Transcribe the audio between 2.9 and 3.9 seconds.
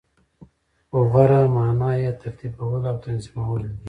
تنظیمول دی.